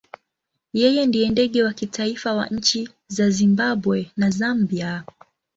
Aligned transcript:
Yeye 0.79 1.01
ndiye 1.05 1.29
ndege 1.29 1.63
wa 1.63 1.73
kitaifa 1.73 2.33
wa 2.35 2.47
nchi 2.47 2.89
za 3.07 3.29
Zimbabwe 3.29 4.11
na 4.17 4.29
Zambia. 4.29 5.03